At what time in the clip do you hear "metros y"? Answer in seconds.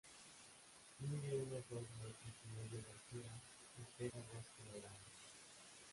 2.01-2.49